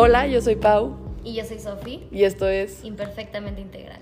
[0.00, 0.96] Hola, yo soy Pau.
[1.24, 3.98] Y yo soy Sofi, y esto es imperfectamente integral.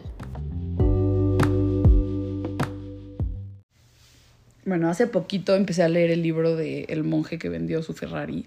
[4.67, 8.45] Bueno, hace poquito empecé a leer el libro de El monje que vendió su Ferrari.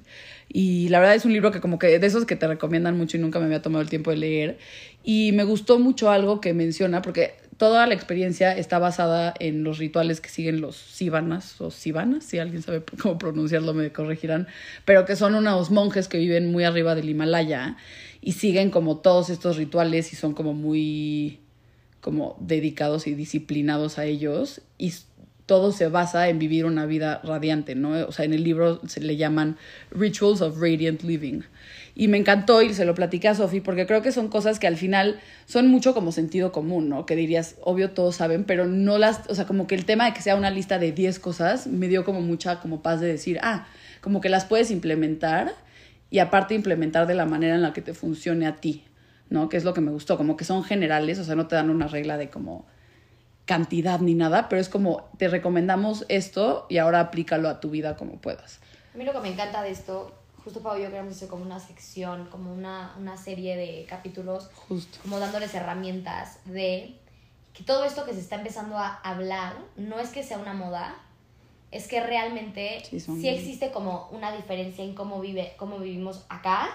[0.47, 3.17] Y la verdad es un libro que como que de esos que te recomiendan mucho
[3.17, 4.59] y nunca me había tomado el tiempo de leer.
[5.03, 9.79] Y me gustó mucho algo que menciona porque toda la experiencia está basada en los
[9.79, 14.47] rituales que siguen los sivanas o sivanas, si alguien sabe cómo pronunciarlo me corregirán,
[14.85, 17.75] pero que son unos monjes que viven muy arriba del Himalaya
[18.21, 21.41] y siguen como todos estos rituales y son como muy
[21.99, 24.93] como dedicados y disciplinados a ellos y
[25.45, 28.07] todo se basa en vivir una vida radiante, ¿no?
[28.07, 29.57] O sea, en el libro se le llaman
[29.91, 31.41] Rituals of Radiant Living.
[31.95, 34.67] Y me encantó y se lo platiqué a Sofi porque creo que son cosas que
[34.67, 37.05] al final son mucho como sentido común, ¿no?
[37.05, 40.13] Que dirías, obvio todos saben, pero no las, o sea, como que el tema de
[40.13, 43.39] que sea una lista de 10 cosas me dio como mucha como paz de decir,
[43.41, 43.67] ah,
[44.01, 45.53] como que las puedes implementar
[46.09, 48.83] y aparte implementar de la manera en la que te funcione a ti,
[49.29, 49.49] ¿no?
[49.49, 51.69] Que es lo que me gustó, como que son generales, o sea, no te dan
[51.69, 52.65] una regla de como
[53.45, 57.97] cantidad ni nada, pero es como te recomendamos esto y ahora aplícalo a tu vida
[57.97, 58.59] como puedas.
[58.93, 61.43] A mí lo que me encanta de esto, justo Pau y yo queremos hacer como
[61.43, 64.97] una sección, como una, una serie de capítulos, Justo.
[65.01, 66.95] como dándoles herramientas de
[67.53, 70.95] que todo esto que se está empezando a hablar no es que sea una moda,
[71.71, 76.69] es que realmente Sí, existe como una diferencia en cómo, vive, cómo vivimos acá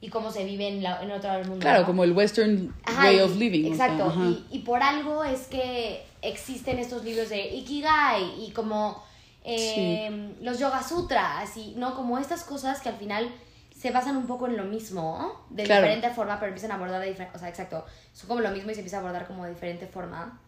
[0.00, 1.62] y cómo se vive en, la, en otro lado del mundo.
[1.62, 1.86] Claro, ¿no?
[1.86, 3.72] como el western Ajá, way y- of living.
[3.72, 4.14] o sea, Exacto.
[4.18, 9.02] y, y por algo es que existen estos libros de Ikigai y como
[9.44, 13.32] eh, los Yoga Sutras y no como estas cosas que al final
[13.76, 15.82] se basan un poco en lo mismo de Claro.
[15.82, 18.70] diferente forma, pero empiezan a abordar de diferente, o sea, exacto, son como lo mismo
[18.70, 20.38] y se empieza a abordar como de diferente forma.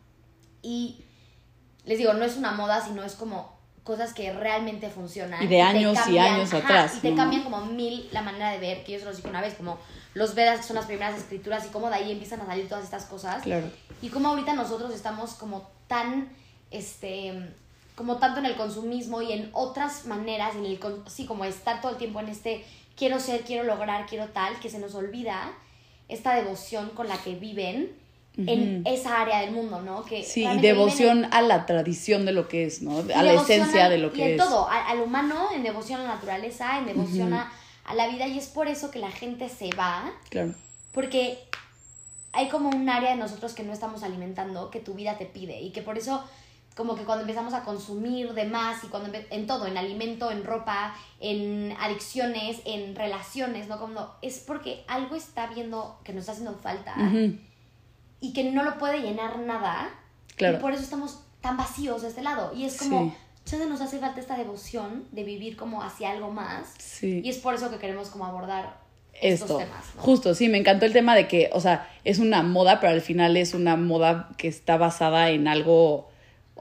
[0.60, 1.02] Y
[1.84, 5.42] les digo, no es una moda, sino es como cosas que realmente funcionan.
[5.42, 7.16] Y de años y años atrás, Y te ¿no?
[7.16, 9.78] cambian como mil la manera de ver, que yo se los dije una vez, como
[10.14, 12.84] los Vedas, que son las primeras escrituras, y cómo de ahí empiezan a salir todas
[12.84, 13.42] estas cosas.
[13.42, 13.66] Claro.
[14.02, 16.28] Y cómo ahorita nosotros estamos como tan,
[16.70, 17.54] este,
[18.02, 21.92] como tanto en el consumismo y en otras maneras, en el, sí, como estar todo
[21.92, 22.64] el tiempo en este
[22.96, 25.52] quiero ser, quiero lograr, quiero tal, que se nos olvida
[26.08, 27.92] esta devoción con la que viven
[28.36, 30.04] en esa área del mundo, ¿no?
[30.04, 33.04] Que Sí, y en- devoción a la tradición de lo que es, ¿no?
[33.08, 34.36] y A la esencia de lo y que en es.
[34.44, 37.52] todo, a- al humano, en devoción a la naturaleza, en devoción a,
[37.84, 40.54] a la vida, y es por eso que la gente se va, Claro.
[40.92, 41.38] porque
[42.32, 45.60] hay como un área de nosotros que no estamos alimentando, que tu vida te pide,
[45.60, 46.24] y que por eso
[46.76, 50.44] como que cuando empezamos a consumir de más y cuando en todo, en alimento, en
[50.44, 53.78] ropa, en adicciones, en relaciones, ¿no?
[53.78, 56.94] Como es porque algo está viendo que nos está haciendo falta
[58.20, 59.90] y que no lo puede llenar nada.
[60.36, 60.58] Claro.
[60.58, 62.52] Y por eso estamos tan vacíos de este lado.
[62.54, 63.56] Y es como, Sí.
[63.68, 66.72] nos hace falta esta devoción de vivir como hacia algo más.
[66.78, 67.20] Sí.
[67.24, 68.80] Y es por eso que queremos como abordar
[69.14, 69.44] esto.
[69.44, 69.84] estos temas.
[69.96, 70.02] ¿no?
[70.02, 73.02] Justo, sí, me encantó el tema de que, o sea, es una moda, pero al
[73.02, 76.08] final es una moda que está basada en algo,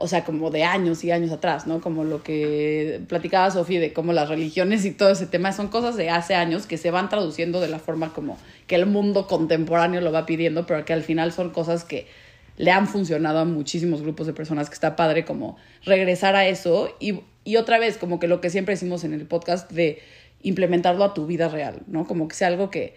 [0.02, 1.80] o sea, como de años y años atrás, ¿no?
[1.80, 5.96] Como lo que platicaba Sofía de cómo las religiones y todo ese tema son cosas
[5.96, 8.36] de hace años que se van traduciendo de la forma como
[8.66, 12.08] que el mundo contemporáneo lo va pidiendo, pero que al final son cosas que
[12.56, 16.94] le han funcionado a muchísimos grupos de personas, que está padre como regresar a eso
[16.98, 20.00] y, y otra vez, como que lo que siempre decimos en el podcast de
[20.42, 22.08] implementarlo a tu vida real, ¿no?
[22.08, 22.96] Como que sea algo que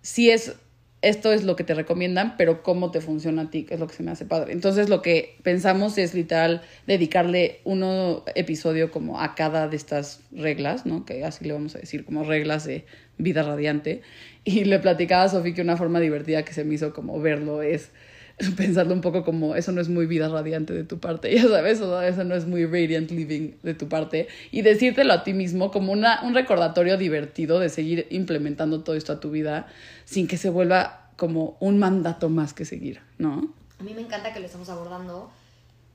[0.00, 0.56] sí es,
[1.02, 3.88] esto es lo que te recomiendan, pero cómo te funciona a ti, que es lo
[3.88, 4.52] que se me hace padre.
[4.52, 10.86] Entonces lo que pensamos es literal dedicarle uno episodio como a cada de estas reglas,
[10.86, 11.04] ¿no?
[11.04, 12.86] Que así le vamos a decir, como reglas de
[13.18, 14.02] vida radiante.
[14.44, 17.62] Y le platicaba a Sofía que una forma divertida que se me hizo como verlo
[17.62, 17.90] es
[18.56, 21.80] pensarlo un poco como eso no es muy vida radiante de tu parte, ya sabes,
[21.80, 25.70] o eso no es muy radiant living de tu parte y decírtelo a ti mismo
[25.70, 29.66] como una, un recordatorio divertido de seguir implementando todo esto a tu vida
[30.04, 33.52] sin que se vuelva como un mandato más que seguir, ¿no?
[33.78, 35.30] A mí me encanta que lo estamos abordando.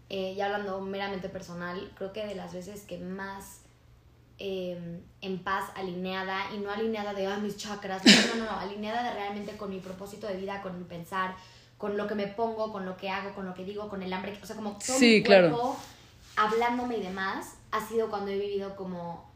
[0.09, 3.61] eh, y hablando meramente personal, creo que de las veces que más
[4.39, 4.77] eh,
[5.21, 9.57] en paz, alineada, y no alineada de ah, mis chakras, no, no, no, alineada realmente
[9.57, 11.35] con mi propósito de vida, con mi pensar,
[11.77, 14.12] con lo que me pongo, con lo que hago, con lo que digo, con el
[14.13, 15.75] hambre, o sea, como todo Sí, mi claro.
[16.35, 19.29] hablándome y demás, ha sido cuando he vivido como,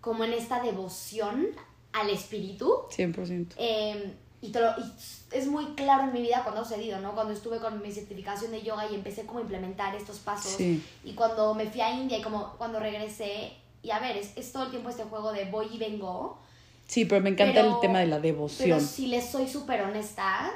[0.00, 1.48] como en esta devoción
[1.92, 2.72] al espíritu.
[2.90, 3.54] 100%.
[3.58, 4.92] Eh, y, te lo- y
[5.32, 7.12] es muy claro en mi vida cuando ha sucedido, ¿no?
[7.12, 10.52] Cuando estuve con mi certificación de yoga y empecé como a implementar estos pasos.
[10.52, 10.82] Sí.
[11.04, 13.52] Y cuando me fui a India y como cuando regresé,
[13.82, 16.38] y a ver, es, es todo el tiempo este juego de voy y vengo.
[16.86, 18.68] Sí, pero me encanta Pero- el tema de la devoción.
[18.70, 20.50] Pero si les soy súper honesta,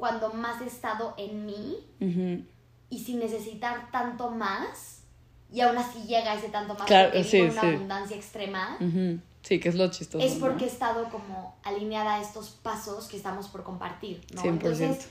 [0.00, 1.76] cuando más he estado en mí
[2.90, 5.02] y sin necesitar tanto más,
[5.52, 7.66] y aún así llega ese tanto más Claro, porque sí, una sí.
[7.68, 8.78] abundancia extrema.
[9.42, 10.24] Sí, que es lo chistoso.
[10.24, 10.72] es porque he ¿no?
[10.72, 14.42] estado como alineada a estos pasos que estamos por compartir, ¿no?
[14.42, 14.46] 100%.
[14.48, 15.08] Entonces,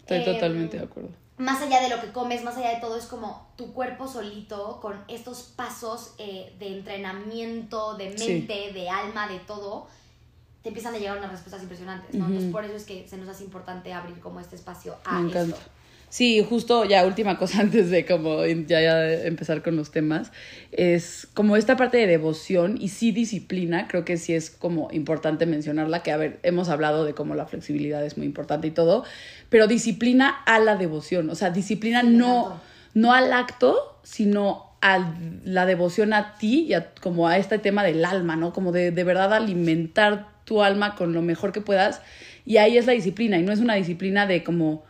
[0.00, 1.10] Estoy em, totalmente de acuerdo.
[1.36, 4.78] más allá de lo que comes, más allá de todo, es como tu cuerpo solito
[4.80, 8.28] con estos pasos eh, de entrenamiento, de Sí.
[8.32, 9.88] mente, de alma, de todo,
[10.66, 12.12] te empiezan a llegar unas respuestas impresionantes.
[12.12, 15.28] Entonces, por eso es que se nos hace importante abrir como este espacio a Me
[15.28, 15.54] encanta.
[15.54, 15.70] esto.
[16.08, 20.32] Sí, justo ya última cosa antes de como ya, ya empezar con los temas,
[20.72, 25.46] es como esta parte de devoción y sí disciplina, creo que sí es como importante
[25.46, 29.04] mencionarla, que a ver, hemos hablado de cómo la flexibilidad es muy importante y todo,
[29.48, 32.60] pero disciplina a la devoción, o sea, disciplina Sí, no,
[32.92, 35.14] no al acto, sino a
[35.44, 38.52] la devoción a ti y a, como a este tema del alma, ¿no?
[38.52, 42.00] Como de, de verdad alimentar tu alma con lo mejor que puedas.
[42.44, 44.84] Y ahí es la disciplina, y no es una disciplina de como,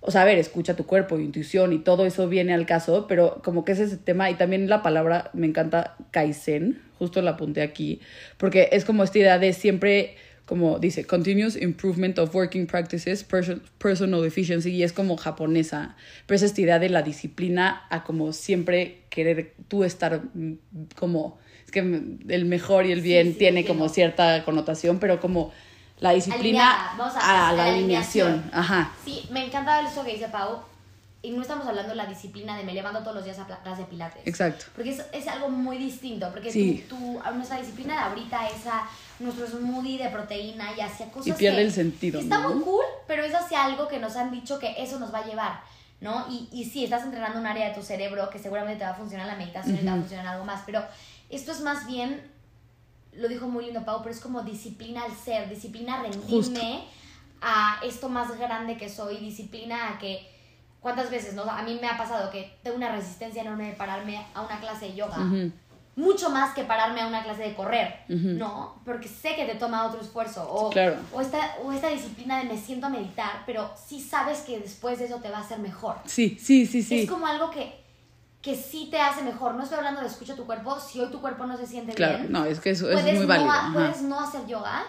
[0.00, 3.40] o sea, a ver, escucha tu cuerpo, intuición y todo eso viene al caso, pero
[3.44, 7.62] como que es ese tema, y también la palabra me encanta Kaizen, justo la apunté
[7.62, 8.00] aquí,
[8.38, 10.16] porque es como esta idea de siempre,
[10.46, 15.96] como dice, continuous improvement of working practices, person- personal efficiency, y es como japonesa,
[16.26, 20.52] pero es esta idea de la disciplina a como siempre querer tú estar mm,
[20.96, 25.20] como, es que mm, el mejor y el bien sí, tiene como cierta connotación, pero
[25.20, 25.52] como
[25.98, 28.28] la disciplina Alineada, vamos a- a, a la la alineación.
[28.34, 28.50] alineación.
[28.60, 28.92] Ajá.
[29.04, 30.60] Sí, me encanta eso que dice Pau,
[31.22, 33.82] y no estamos hablando de la disciplina de me levanto todos los días a clase
[33.82, 34.22] de pilates.
[34.26, 34.66] Exacto.
[34.74, 36.84] Porque es, es algo muy distinto, porque Sí.
[36.88, 38.86] tú, tú- nuestra disciplina de ahorita es a
[39.18, 42.50] nuestro smoothie de proteína y hacia cosas Y pierde que el sentido, Está ¿no?
[42.54, 45.26] muy cool, pero es hacia algo que nos han dicho que eso nos va a
[45.26, 45.60] llevar,
[46.00, 46.26] ¿no?
[46.30, 48.94] Y, y sí, estás entrenando un área de tu cerebro que seguramente te va a
[48.94, 50.84] funcionar la meditación y te va a funcionar algo más, pero
[51.30, 52.30] esto es más bien,
[53.14, 56.60] lo dijo muy lindo Pau, pero es como disciplina al ser, disciplina a rendirme Justo.
[57.40, 60.35] a esto más grande que soy, disciplina a que...
[60.86, 61.42] ¿Cuántas veces, no?
[61.42, 64.84] A mí me ha pasado que tengo una resistencia enorme de pararme a una clase
[64.84, 65.50] de yoga Ujú.
[65.96, 68.28] mucho más que pararme a una clase de correr, Ujú.
[68.38, 68.80] ¿no?
[68.84, 70.48] Porque sé que te toma otro esfuerzo.
[70.48, 70.94] O, Claro.
[71.12, 75.00] o, esta, o esta disciplina de me siento a meditar, pero sí sabes que después
[75.00, 75.96] de eso te va a hacer mejor.
[76.04, 77.00] Sí, sí, sí, sí.
[77.00, 77.82] Es como algo que,
[78.40, 79.54] que sí te hace mejor.
[79.56, 80.78] No estoy hablando de escucha tu cuerpo.
[80.78, 83.22] Si hoy tu cuerpo no se siente Claro, bien, no, es que eso, es muy
[83.22, 83.50] no, válido.
[83.72, 84.84] puedes no hacer yoga,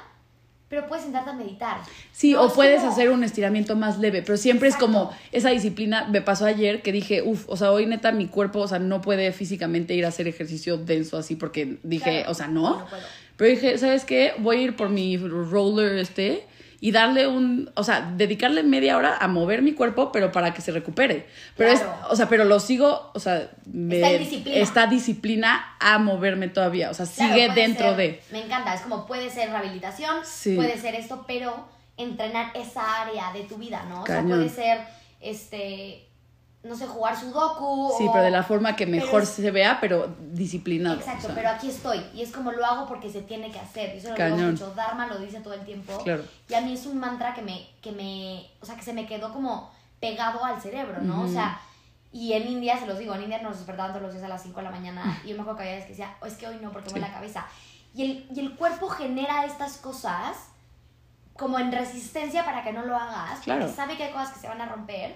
[0.69, 1.77] pero puedes sentarte a meditar.
[2.11, 4.85] Sí, No, o es puedes como- hacer un estiramiento más leve, pero siempre Exacto.
[4.87, 6.07] es como esa disciplina.
[6.09, 8.99] Me pasó ayer que dije, uff, o sea, hoy neta mi cuerpo, o sea, no
[9.01, 12.79] puede físicamente ir a hacer ejercicio denso así porque dije, Claro, o sea, no.
[12.79, 13.01] no puedo.
[13.37, 14.33] Pero dije, ¿sabes qué?
[14.39, 16.43] Voy a ir por mi roller este
[16.79, 20.61] y darle un, o sea, dedicarle media hora a mover mi cuerpo, pero para que
[20.61, 21.25] se recupere.
[21.55, 21.89] Pero Claro.
[22.05, 24.57] es, o sea, pero lo sigo, o sea, me- Está en disciplina.
[24.59, 28.21] está disciplina a moverme todavía, o sea, Claro, sigue dentro ser- de.
[28.31, 30.55] Me encanta, es como puede ser rehabilitación, Sí.
[30.55, 34.03] puede ser esto, pero entrenar esa área de tu vida, ¿no?
[34.03, 34.79] O sea, puede ser,
[35.19, 36.06] este,
[36.63, 37.93] no sé, jugar sudoku.
[37.97, 40.97] Sí, o- pero de la forma que mejor es- se vea, pero disciplinado.
[40.97, 41.35] Exacto, o sea.
[41.35, 42.03] pero aquí estoy.
[42.13, 43.95] Y es como lo hago porque se tiene que hacer.
[43.95, 44.73] Y eso lo digo mucho.
[44.75, 45.97] Dharma lo dice todo el tiempo.
[46.03, 46.23] Claro.
[46.49, 49.05] Y a mí es un mantra que me, que me, o sea, que se me
[49.05, 51.21] quedó como pegado al cerebro, ¿no?
[51.23, 51.59] O sea,
[52.11, 54.41] y en India, se los digo, en India nos despertaban todos los días a las
[54.43, 55.21] 5 de la mañana.
[55.25, 56.89] Y yo me acuerdo que había veces que decía, "Oh, es que hoy no, porque
[56.89, 56.99] me Sí.
[57.01, 57.45] la cabeza.
[57.93, 60.35] Y el, y el cuerpo genera estas cosas
[61.33, 63.39] como en resistencia para que no lo hagas.
[63.41, 63.61] Claro.
[63.61, 65.15] Porque sabe que hay cosas que se van a romper.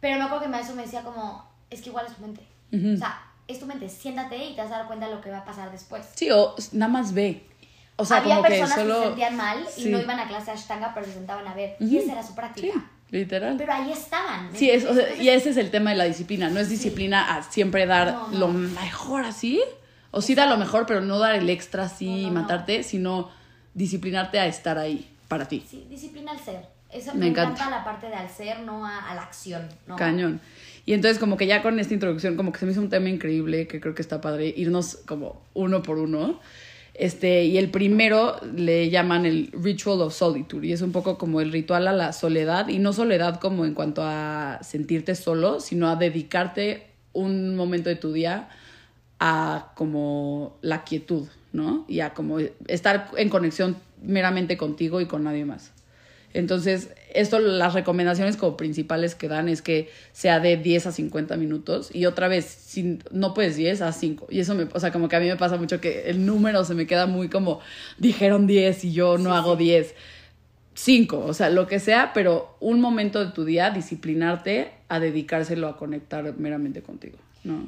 [0.00, 2.42] Pero me acuerdo que maestro me decía como, es que igual es tu mente.
[2.72, 2.94] Ujú.
[2.94, 5.30] O sea, es tu mente, siéntate y te vas a dar cuenta de lo que
[5.30, 6.06] va a pasar después.
[6.14, 7.44] Sí, o nada más ve.
[7.96, 9.00] O sea, Había como que personas que, solo.
[9.00, 9.88] se sentían mal y Sí.
[9.90, 11.76] no iban a clase de Ashtanga, pero se sentaban a ver.
[11.80, 11.90] Ujú.
[11.92, 12.90] Y esa era su Sí, práctica.
[13.10, 13.56] literal.
[13.58, 14.50] Pero ahí estaban.
[14.52, 16.48] ¿me Sí, es, o sea, y ese es el tema de la disciplina.
[16.48, 18.38] No es disciplina a siempre dar No, no.
[18.38, 19.60] lo mejor así.
[20.12, 23.30] O sí da lo mejor, pero no dar el extra así No, y matarte, sino
[23.74, 25.64] disciplinarte a estar ahí para ti.
[25.68, 26.66] Sí, disciplina al ser.
[26.92, 27.52] Eso Me me, encanta.
[27.62, 27.78] encanta.
[27.78, 29.68] la parte de al ser, no a, a la acción.
[29.86, 29.96] ¿no?
[29.96, 30.40] Cañón.
[30.86, 33.08] Y entonces como que ya con esta introducción como que se me hizo un tema
[33.08, 36.40] increíble que creo que está padre irnos como uno por uno.
[36.94, 41.40] Este, y el primero le llaman el Ritual of Solitude y es un poco como
[41.40, 45.88] el ritual a la soledad y no soledad como en cuanto a sentirte solo, sino
[45.88, 48.48] a dedicarte un momento de tu día
[49.18, 51.84] a como la quietud, ¿no?
[51.88, 55.72] Y a como estar en conexión meramente contigo y con nadie más.
[56.32, 61.36] Entonces, esto, las recomendaciones como principales que dan es que sea de 10 a 50
[61.36, 62.74] minutos y otra vez,
[63.10, 64.28] no puedes 10 a 5.
[64.30, 66.64] Y eso me, o sea, como que a mí me pasa mucho que el número
[66.64, 67.60] se me queda muy como,
[67.98, 69.64] dijeron 10 y yo no Sí, hago sí.
[69.64, 69.94] 10.
[70.72, 75.66] 5, o sea, lo que sea, pero un momento de tu día, disciplinarte a dedicárselo
[75.68, 77.66] a conectar meramente contigo, ¿no?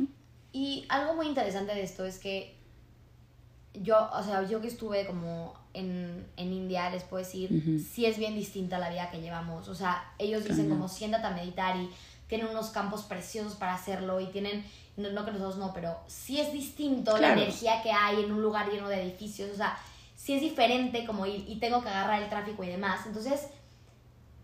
[0.52, 2.54] Y algo muy interesante de esto es que
[3.74, 7.78] yo, o sea, yo que estuve como en, en India, les puedo decir, Ujú.
[7.78, 9.68] sí es bien distinta la vida que llevamos.
[9.68, 11.90] O sea, ellos dicen como siéntate a meditar y
[12.28, 14.64] tienen unos campos preciosos para hacerlo y tienen,
[14.96, 18.42] no, no que nosotros no, pero sí es distinto la energía que hay en un
[18.42, 19.78] lugar lleno de edificios, o sea,
[20.16, 23.00] sí es diferente como y, y tengo que agarrar el tráfico y demás.
[23.06, 23.48] Entonces,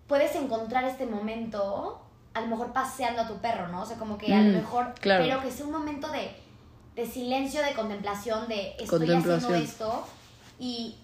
[0.06, 2.00] puedes encontrar este momento,
[2.34, 3.82] a lo mejor paseando a tu perro, ¿no?
[3.82, 5.24] O sea, como que a Mm, lo mejor, claro.
[5.24, 6.30] pero que sea un momento de,
[6.98, 9.34] de silencio, de contemplación, de estoy Contemplación.
[9.36, 10.06] haciendo esto
[10.58, 10.96] y,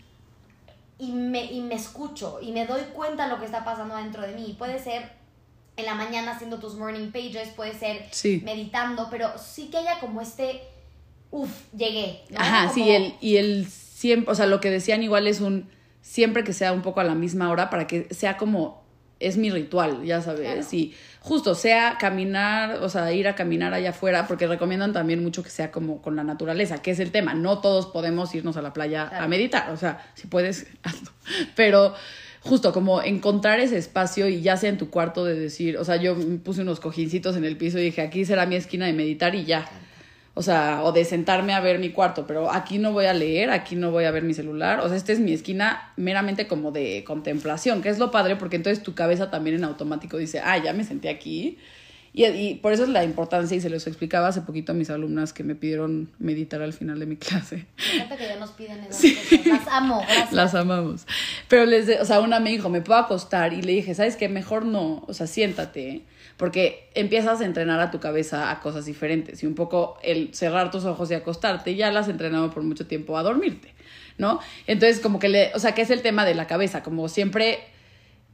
[0.99, 4.23] y, me, y me escucho y me doy cuenta de lo que está pasando dentro
[4.23, 4.57] de mí.
[4.59, 5.13] Puede ser
[5.77, 8.43] en la mañana haciendo tus morning pages, puede ser Sí.
[8.45, 10.63] meditando, pero sí que haya como este,
[11.31, 12.23] uff, llegué.
[12.31, 12.41] ¿no?
[12.41, 15.69] Ajá, sí, el, y el siempre, o sea, lo que decían igual es un
[16.03, 18.84] siempre que sea un poco a la misma hora para que sea como
[19.27, 20.67] es mi ritual, ya sabes, Claro.
[20.73, 25.43] y justo sea caminar, o sea, ir a caminar allá afuera, porque recomiendan también mucho
[25.43, 28.63] que sea como con la naturaleza, que es el tema, no todos podemos irnos a
[28.63, 29.25] la playa Claro.
[29.25, 31.11] a meditar, o sea, si puedes, hazlo,
[31.57, 31.95] pero
[32.41, 35.97] justo como encontrar ese espacio y ya sea en tu cuarto de decir, o sea,
[35.97, 36.15] yo
[36.45, 39.45] puse unos cojincitos en el piso y dije, aquí será mi esquina de meditar y
[39.47, 39.67] ya.
[40.37, 43.51] O sea, o de sentarme a ver mi cuarto, pero aquí no voy a leer,
[43.51, 44.81] aquí no voy a ver mi celular.
[44.81, 48.57] O sea, esta es mi esquina meramente como de contemplación, que es lo padre porque
[48.57, 51.57] entonces tu cabeza también en automático dice, ah, ya me senté aquí.
[52.17, 54.89] Y, y por eso es la importancia, y se los explicaba hace poquito a mis
[54.91, 57.67] alumnas que me pidieron meditar al final de mi clase.
[57.95, 59.47] Encanta que ya nos piden esas cosas.
[59.47, 60.33] Las amo, gracias.
[60.33, 61.07] Las amamos.
[61.49, 64.17] Pero les, de- o sea, una me dijo, me puedo acostar y le dije, ¿sabes
[64.17, 64.29] qué?
[64.29, 66.03] Mejor no, o sea, siéntate,
[66.37, 70.71] porque empiezas a entrenar a tu cabeza a cosas diferentes y un poco el cerrar
[70.71, 73.73] tus ojos y acostarte ya las has entrenado por mucho tiempo a dormirte,
[74.19, 74.41] ¿no?
[74.67, 77.61] Entonces, como que le, o sea, que es el tema de la cabeza, como siempre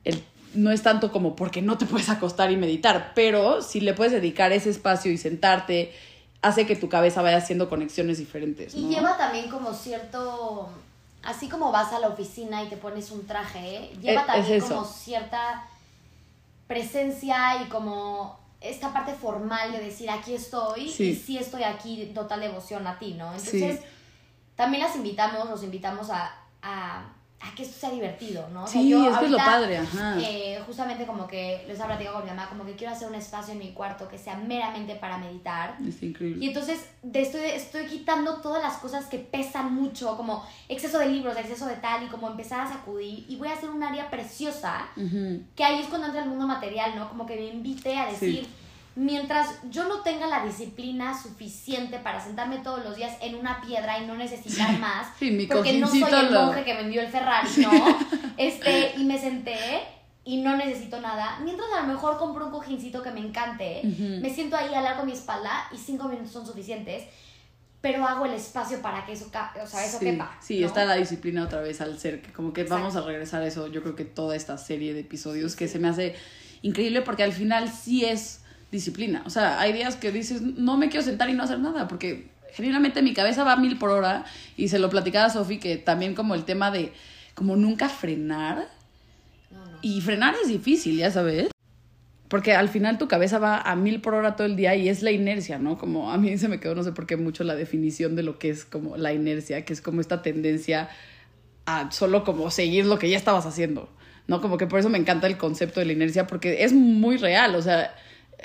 [0.04, 0.22] el
[0.54, 4.12] no es tanto como porque no te puedes acostar y meditar, pero si le puedes
[4.12, 5.92] dedicar ese espacio y sentarte,
[6.42, 8.74] hace que tu cabeza vaya haciendo conexiones diferentes.
[8.74, 10.68] Y lleva también como cierto,
[11.22, 14.64] así como vas a la oficina y te pones un traje, lleva Es- también es
[14.64, 14.74] eso.
[14.74, 15.68] como cierta
[16.70, 21.10] presencia y como esta parte formal de decir aquí estoy Sí.
[21.10, 23.36] y sí estoy aquí, total devoción a ti, ¿no?
[23.40, 23.60] Sí.
[23.60, 23.84] Entonces,
[24.54, 27.12] también las invitamos, los invitamos a, a,
[27.42, 28.64] a que esto sea divertido, ¿no?
[28.64, 30.18] O sea, Sí, yo es que es lo ahorita, padre, ajá.
[30.20, 33.14] eh, justamente como que les he platicado con mi mamá, como que quiero hacer un
[33.14, 35.76] espacio en mi cuarto que sea meramente para meditar.
[35.88, 36.44] Es increíble.
[36.44, 41.06] Y entonces de estoy, estoy quitando todas las cosas que pesan mucho, como exceso de
[41.08, 43.24] libros, exceso de tal, y como empezar a sacudir.
[43.26, 45.40] Y voy a hacer un área preciosa, Ujú.
[45.56, 47.08] que ahí es cuando entra el mundo material, ¿no?
[47.08, 48.46] Como que me invite a decir,
[49.00, 53.98] mientras yo no tenga la disciplina suficiente para sentarme todos los días en una piedra
[53.98, 57.08] y no necesitar más, Sí, mi porque no soy el lo- monje que vendió el
[57.08, 57.70] Ferrari, ¿no?
[58.36, 59.80] Este, y me senté
[60.22, 61.40] y no necesito nada.
[61.42, 64.20] Mientras a lo mejor compro un cojincito que me encante, Ujú.
[64.20, 67.04] me siento ahí, alargo mi espalda y cinco minutos son suficientes,
[67.80, 70.36] pero hago el espacio para que eso, o sea, eso sí, quepa.
[70.42, 70.66] sí ¿no?
[70.66, 72.82] está la disciplina otra vez al ser, que como que Exacto.
[72.82, 75.78] vamos a regresar a eso, yo creo que toda esta serie de episodios que se
[75.78, 76.14] me hace
[76.60, 79.22] increíble porque al final sí es disciplina.
[79.26, 82.28] O sea, hay días que dices, no me quiero sentar y no hacer nada, porque
[82.52, 84.24] genuinamente mi cabeza va a mil por hora
[84.56, 86.92] y se lo platicaba a Sofi que también como el tema de
[87.34, 88.68] como nunca frenar
[89.50, 89.78] No, no.
[89.82, 91.48] y frenar es difícil, ya sabes.
[92.28, 95.02] Porque al final tu cabeza va a mil por hora todo el día y es
[95.02, 95.76] la inercia, ¿no?
[95.78, 98.38] Como a mí se me quedó, no sé por qué, mucho la definición de lo
[98.38, 100.88] que es como la inercia, que es como esta tendencia
[101.66, 103.88] a solo como seguir lo que ya estabas haciendo,
[104.28, 104.40] ¿no?
[104.40, 107.56] Como que por eso me encanta el concepto de la inercia, porque es muy real,
[107.56, 107.94] o sea,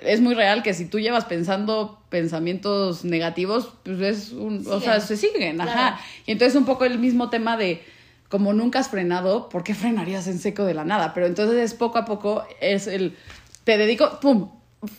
[0.02, 5.00] es muy real que si tú llevas pensando pensamientos negativos, pues es un, o sea,
[5.00, 5.08] Siguen.
[5.08, 5.72] se siguen, ajá.
[5.74, 5.96] Claro.
[6.25, 7.84] Y entonces un poco el mismo tema de
[8.30, 11.14] como nunca has frenado, ¿por qué frenarías en seco de la nada?
[11.14, 13.16] Pero entonces es poco a poco, es el,
[13.64, 14.50] te dedico, ¡pum!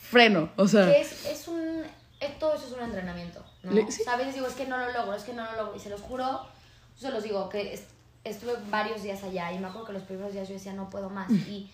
[0.02, 1.60] Freno, o sea, Que es, es un,
[2.20, 3.72] eh, todo eso es un entrenamiento, ¿no?
[3.90, 4.02] Sí.
[4.04, 4.34] ¿Sabes?
[4.34, 5.76] Digo, es que no lo logro, es que no lo logro.
[5.76, 6.40] Y se los juro,
[6.96, 7.90] se los digo, que est-
[8.24, 11.08] estuve varios días allá y me acuerdo que los primeros días yo decía, no puedo
[11.10, 11.30] más.
[11.30, 11.70] Y,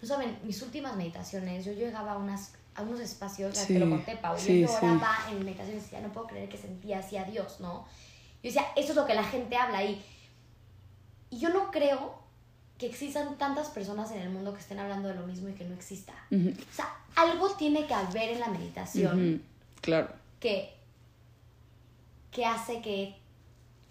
[0.00, 3.90] no saben, mis últimas meditaciones, yo llegaba a, unas, a unos espacios, Sí, te lo
[3.90, 4.74] conté, Pau, sí, yo sí.
[4.74, 7.86] lloraba en meditaciones y decía, no puedo creer que sentía así a Dios, ¿no?
[8.42, 10.00] Yo decía, eso es lo que la gente habla y,
[11.30, 12.18] y yo no creo
[12.78, 15.64] que existan tantas personas en el mundo que estén hablando de lo mismo y que
[15.64, 16.12] no exista.
[16.30, 19.42] O sea, algo tiene que haber en la meditación
[19.80, 20.08] claro.
[20.38, 20.72] que,
[22.30, 23.16] que hace que...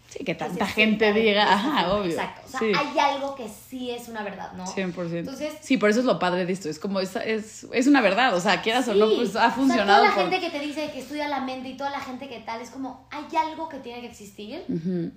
[0.08, 2.10] Sí, que tanta se gente sienta diga, ajá, obvio.
[2.12, 2.40] Exacto.
[2.46, 2.72] O sea, sí.
[2.74, 4.64] hay algo que sí es una verdad, ¿no?
[4.64, 5.18] 100%.
[5.18, 6.70] Entonces, sí, por eso es lo padre de esto.
[6.70, 8.34] Es como, es, es, es una verdad.
[8.34, 9.16] O sea, quieras o no, Sí.
[9.16, 9.98] pues O ha sea, funcionado.
[10.04, 12.26] toda la por- gente que te dice que estudia la mente y toda la gente
[12.26, 15.10] que tal, es como, hay algo que tiene que existir Ujú,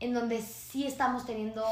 [0.00, 1.62] en donde sí estamos teniendo,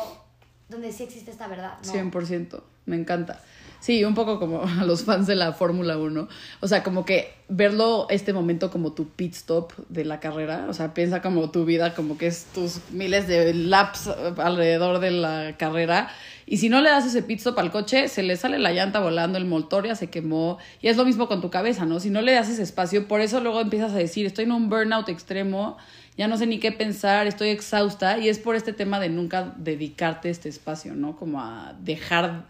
[0.69, 1.93] donde sí existe esta verdad, ¿no?
[1.93, 2.63] 100%.
[2.85, 3.41] Me encanta.
[3.81, 6.29] Sí, un poco como a los fans de la Fórmula 1.
[6.61, 10.75] O sea, como que verlo este momento como tu pit stop de la carrera, o
[10.75, 15.57] sea, piensa como tu vida, como que es tus miles de laps alrededor de la
[15.57, 16.09] carrera.
[16.47, 19.01] Y si no le das ese pit stop al coche, se le sale la llanta
[19.01, 20.59] volando, el motor ya se quemó.
[20.81, 22.01] Y es lo mismo con tu cabeza, ¿no?
[22.01, 24.69] Si no le das ese espacio, por eso luego empiezas a decir, estoy en un
[24.69, 25.77] burnout extremo,
[26.17, 28.19] ya no sé ni qué pensar, estoy exhausta.
[28.19, 31.17] Y es por este tema de nunca dedicarte este espacio, ¿no?
[31.17, 32.45] Como a dejar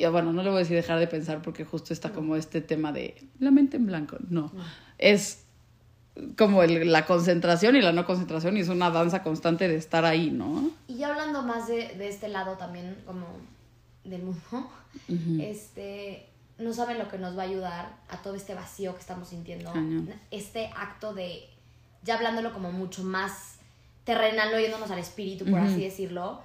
[0.00, 2.62] y bueno, no le voy a decir dejar de pensar porque justo está como este
[2.62, 4.16] tema de la mente en blanco.
[4.28, 4.50] No,
[4.96, 5.44] es
[6.38, 10.06] como el, la concentración y la no concentración y es una danza constante de estar
[10.06, 10.70] ahí, ¿no?
[10.88, 13.26] Y ya hablando más de, de este lado también como
[14.04, 14.70] del mundo,
[15.38, 16.26] este,
[16.58, 19.70] no saben lo que nos va a ayudar a todo este vacío que estamos sintiendo.
[20.30, 21.44] Este acto de,
[22.02, 23.56] ya hablándolo como mucho más
[24.04, 26.40] terrenal, no yéndonos al espíritu, por así decirlo,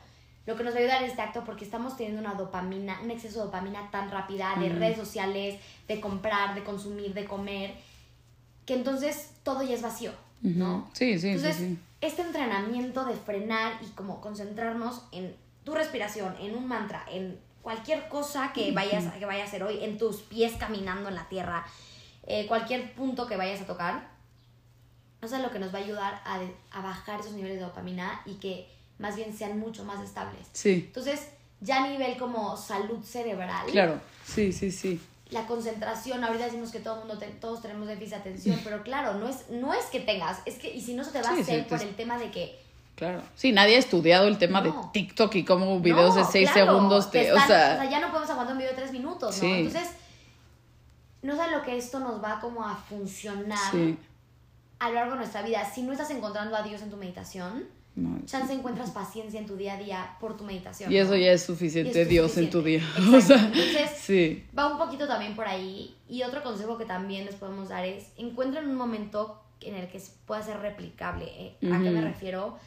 [0.46, 3.12] lo que nos va a ayudar en este acto porque estamos teniendo una dopamina, un
[3.12, 7.74] exceso de dopamina tan rápida de redes sociales, de comprar, de consumir, de comer,
[8.66, 10.12] que entonces todo ya es vacío,
[10.42, 10.90] ¿no?
[10.94, 16.56] Sí, sí, entonces, sí, este entrenamiento de frenar y como concentrarnos en tu respiración, en
[16.56, 20.54] un mantra, en cualquier cosa que vayas, que vayas a hacer hoy, en tus pies
[20.60, 21.66] caminando en la tierra,
[22.28, 24.10] eh, cualquier punto que vayas a tocar,
[25.24, 26.40] eso es lo que nos va a ayudar a,
[26.72, 30.48] a bajar esos niveles de dopamina y que más bien sean mucho más estables.
[30.54, 30.86] Sí.
[30.88, 31.28] Entonces,
[31.62, 33.66] ya a nivel como salud cerebral.
[33.72, 35.02] Claro, sí, sí, sí.
[35.32, 39.28] La concentración, ahorita decimos que todo mundo todos tenemos déficit de atención, pero claro, no
[39.28, 41.68] es, no es que tengas, es que, y si no se te va a hacer
[41.68, 43.22] por el tema de que Claro.
[43.36, 47.32] Sí, nadie ha estudiado el tema de TikTok y cómo videos de 6 segundos te.
[47.34, 47.84] o, sea...
[47.90, 49.50] ya no podemos aguantar un video de 3 minutos, ¿no?
[49.50, 49.90] Entonces,
[51.22, 53.74] no sé lo que esto nos va como a funcionar
[54.80, 55.70] a lo largo de nuestra vida.
[55.70, 59.56] Si no estás encontrando a Dios en tu meditación, no, chance encuentras paciencia en tu
[59.56, 60.92] día a día por tu meditación.
[60.92, 62.84] Y eso ya es suficiente, Dios en tu día.
[63.16, 64.46] O sea, Entonces, sí.
[64.58, 65.96] va un poquito también por ahí.
[66.10, 70.02] Y otro consejo que también les podemos dar es, encuentren un momento en el que
[70.26, 71.26] pueda ser replicable.
[71.26, 71.58] ¿eh?
[71.72, 72.58] ¿A qué me refiero?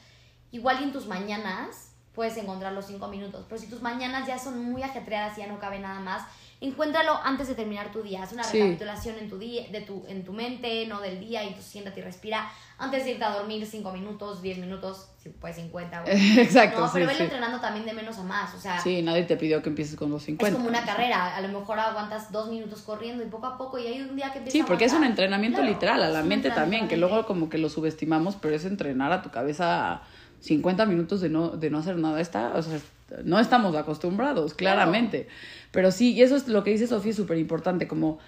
[0.50, 4.60] Igual en tus mañanas puedes encontrar los cinco minutos, pero si tus mañanas ya son
[4.72, 6.22] muy ajetreadas y ya no cabe nada más,
[6.60, 8.22] encuéntralo antes de terminar tu día.
[8.22, 11.54] Haz una recapitulación en tu, día, de tu, en tu mente, no del día, y
[11.54, 12.50] tú siéntate y respira.
[12.78, 16.04] Antes de irte a dormir, 5 minutos, 10 minutos, si puedes 50.
[16.06, 16.80] Exacto.
[16.80, 18.54] No, pero velo entrenando también de menos a más.
[18.54, 20.48] O sea, sí, nadie te pidió que empieces con los 50.
[20.48, 21.36] Es como una carrera.
[21.36, 24.32] A lo mejor aguantas 2 minutos corriendo y poco a poco, y hay un día
[24.32, 27.48] que empiezas Sí, porque es un entrenamiento literal, a la mente también, que luego como
[27.48, 30.02] que lo subestimamos, pero es entrenar a tu cabeza
[30.40, 32.20] 50 minutos de no, de no hacer nada.
[32.20, 32.78] Está, o sea,
[33.24, 35.28] no estamos acostumbrados, claramente.
[35.70, 38.18] Pero sí, y eso es lo que dice Sofía, es súper importante, como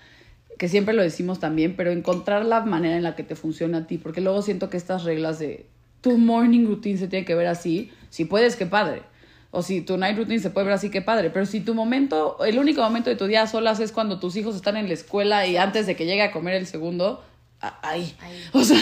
[0.58, 3.86] que siempre lo decimos también, pero encontrar la manera en la que te funciona a
[3.86, 5.66] ti, porque luego siento que estas reglas de
[6.00, 9.02] tu morning routine se tiene que ver así, si puedes, qué padre.
[9.52, 11.30] O si tu night routine se puede ver así, qué padre.
[11.30, 14.36] Pero si tu momento, el único momento de tu día a solas es cuando tus
[14.36, 17.24] hijos están en la escuela y antes de que llegue a comer el segundo,
[17.60, 18.16] ahí.
[18.52, 18.78] O sea,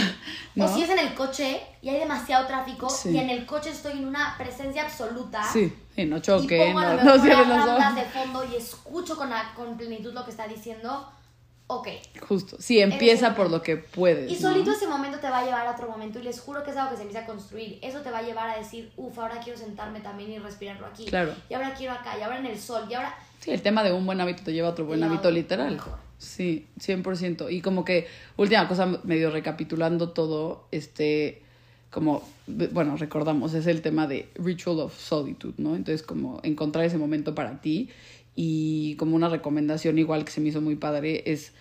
[0.59, 3.93] O si es en el coche y hay demasiado tráfico y en el coche estoy
[3.93, 5.43] en una presencia absoluta.
[5.43, 7.95] Sí, y no choque, y pongo no, no los ojos.
[7.95, 11.13] de fondo y escucho con, con plenitud lo que está diciendo.
[11.71, 11.89] Ok.
[12.27, 12.57] Justo.
[12.59, 14.31] Sí, empieza por lo que puedes.
[14.31, 16.71] Y solito ese momento te va a llevar a otro momento y les juro que
[16.71, 17.79] es algo que se empieza a construir.
[17.83, 21.05] Eso te va a llevar a decir, uff, ahora quiero sentarme también y respirarlo aquí.
[21.05, 21.35] Claro.
[21.51, 23.15] Y ahora quiero acá, y ahora en el sol, y ahora...
[23.41, 25.75] Sí, el tema de un buen hábito te lleva a otro buen hábito literal.
[25.75, 26.08] Mejor.
[26.19, 27.51] Sí, 100%.
[27.51, 31.43] Y como que, última cosa, medio recapitulando todo, este,
[31.91, 35.77] como, bueno, recordamos, es el tema de Ritual of Solitude, ¿no?
[35.77, 37.89] Entonces, como encontrar ese momento para ti
[38.35, 41.53] y como una recomendación igual que se me hizo muy padre es,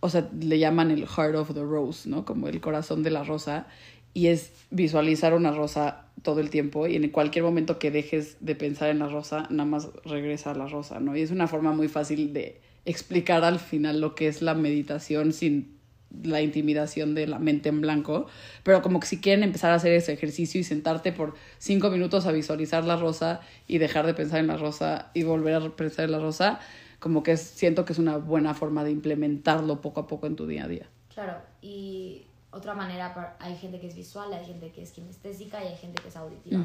[0.00, 2.24] o sea, le llaman el Heart of the Rose, ¿no?
[2.24, 3.66] Como el corazón de la rosa
[4.14, 8.54] y es visualizar una rosa todo el tiempo y en cualquier momento que dejes de
[8.54, 11.16] pensar en la rosa, nada más regresa a la rosa, ¿no?
[11.16, 15.32] Y es una forma muy fácil de explicar al final lo que es la meditación
[15.32, 15.78] sin
[16.22, 18.26] la intimidación de la mente en blanco,
[18.62, 22.26] pero como que si quieren empezar a hacer ese ejercicio y sentarte por cinco minutos
[22.26, 26.04] a visualizar la rosa y dejar de pensar en la rosa y volver a pensar
[26.04, 26.60] en la rosa,
[26.98, 30.46] como que siento que es una buena forma de implementarlo poco a poco en tu
[30.46, 30.86] día a día.
[31.12, 35.68] Claro, y otra manera, hay gente que es visual, hay gente que es kinestésica y
[35.68, 36.62] hay gente que es auditiva,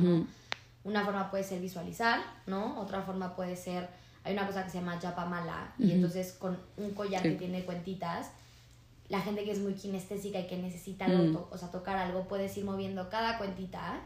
[0.84, 2.80] Una forma puede ser visualizar, ¿no?
[2.80, 3.89] Otra forma puede ser
[4.27, 8.31] hay una cosa que se llama yapamala y entonces con un collar que tiene cuentitas,
[9.07, 11.07] la gente que es muy kinestésica y que necesita
[11.49, 14.01] o sea, tocar algo, puedes ir moviendo cada cuentita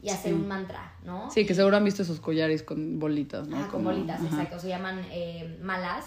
[0.00, 1.30] y hacer un mantra, ¿no?
[1.30, 3.56] Sí, que seguro han visto esos collares con bolitas, ¿no?
[3.56, 4.58] Ah, con bolitas, exacto.
[4.58, 6.06] Se llaman eh, malas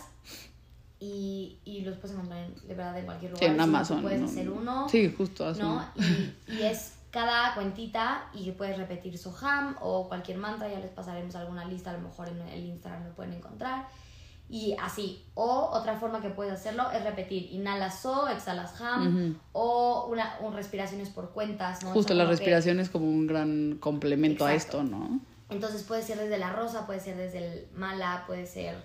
[1.00, 3.48] y, y, los puedes encontrar de verdad en cualquier lugar.
[3.48, 4.02] Sí, en Amazon.
[4.02, 4.90] puedes hacer uno.
[4.90, 5.62] Sí, justo así.
[5.62, 5.82] ¿no?
[5.96, 11.34] Y, y es cada cuentita y puedes repetir Soham o cualquier mantra, ya les pasaremos
[11.36, 13.88] alguna lista, a lo mejor en el Instagram lo pueden encontrar.
[14.50, 15.24] Y así.
[15.34, 17.54] O otra forma que puedes hacerlo es repetir.
[17.54, 19.40] Inhalas so, exhalas ham.
[19.54, 21.92] O una, un respiraciones por cuentas, ¿no?
[21.92, 25.22] Justo, O sea, la que- respiración es como un gran complemento a esto, ¿no?
[25.50, 28.76] Entonces puede ser desde la rosa, puede ser desde el mala, puede ser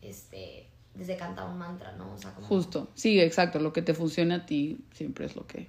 [0.00, 2.12] este desde cantar un mantra, ¿no?
[2.12, 2.46] O sea, como...
[2.46, 2.88] Justo.
[2.94, 3.58] Sí, exacto.
[3.58, 5.68] Lo que te funcione a ti siempre es lo que.